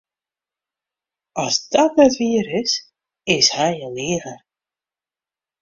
As 1.43 1.55
dat 1.71 1.91
net 1.99 2.13
wier 2.21 2.47
is, 2.61 2.71
is 3.35 3.47
hy 3.55 3.69
in 3.85 3.93
liger. 3.97 4.37